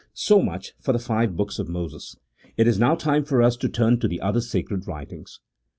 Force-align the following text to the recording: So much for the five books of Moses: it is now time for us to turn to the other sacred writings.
So 0.15 0.41
much 0.41 0.73
for 0.79 0.93
the 0.93 0.97
five 0.97 1.37
books 1.37 1.59
of 1.59 1.69
Moses: 1.69 2.17
it 2.57 2.65
is 2.67 2.79
now 2.79 2.95
time 2.95 3.23
for 3.23 3.39
us 3.43 3.55
to 3.57 3.69
turn 3.69 3.99
to 3.99 4.07
the 4.07 4.19
other 4.19 4.41
sacred 4.41 4.87
writings. 4.87 5.41